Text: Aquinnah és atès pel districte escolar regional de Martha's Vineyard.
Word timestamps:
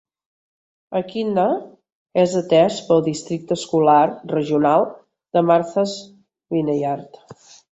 Aquinnah 0.99 1.51
és 2.21 2.33
atès 2.39 2.79
pel 2.89 3.05
districte 3.09 3.57
escolar 3.61 4.01
regional 4.35 4.89
de 5.37 5.45
Martha's 5.51 5.95
Vineyard. 6.57 7.25